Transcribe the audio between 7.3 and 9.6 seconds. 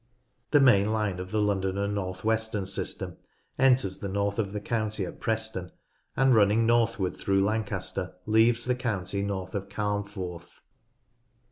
Lancaster, leaves the county north